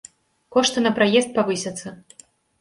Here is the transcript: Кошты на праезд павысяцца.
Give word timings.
Кошты 0.55 0.83
на 0.85 0.91
праезд 0.97 1.37
павысяцца. 1.37 1.95